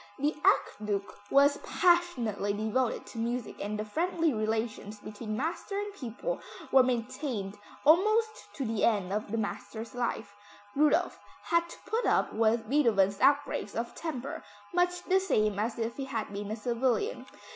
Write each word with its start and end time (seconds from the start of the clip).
The 0.17 0.35
Archduke 0.43 1.13
was 1.29 1.57
passionately 1.57 2.53
devoted 2.53 3.05
to 3.05 3.19
music 3.19 3.63
and 3.63 3.77
the 3.77 3.85
friendly 3.85 4.33
relations 4.33 4.97
between 4.99 5.37
master 5.37 5.77
and 5.79 5.93
pupil 5.93 6.41
were 6.71 6.81
maintained 6.81 7.55
almost 7.85 8.51
to 8.55 8.65
the 8.65 8.83
end 8.83 9.13
of 9.13 9.29
the 9.29 9.37
master's 9.37 9.93
life. 9.93 10.33
Rudolph 10.75 11.19
had 11.43 11.69
to 11.69 11.77
put 11.85 12.07
up 12.07 12.33
with 12.33 12.67
Beethoven's 12.67 13.19
outbreaks 13.21 13.75
of 13.75 13.93
temper 13.93 14.43
much 14.73 15.03
the 15.03 15.19
same 15.19 15.59
as 15.59 15.77
if 15.77 15.97
he 15.97 16.05
had 16.05 16.33
been 16.33 16.49
a 16.49 16.55
civilian. 16.55 17.27